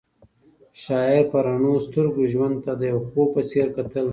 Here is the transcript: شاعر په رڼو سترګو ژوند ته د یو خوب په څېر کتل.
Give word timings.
شاعر 0.83 1.21
په 1.31 1.37
رڼو 1.45 1.73
سترګو 1.85 2.21
ژوند 2.31 2.55
ته 2.65 2.71
د 2.79 2.81
یو 2.91 2.99
خوب 3.07 3.27
په 3.35 3.41
څېر 3.49 3.67
کتل. 3.75 4.05